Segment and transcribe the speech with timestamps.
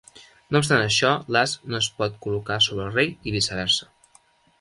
[0.55, 3.91] No obstant això, l'as no es pot col·locar sobre el rei, i viceversa.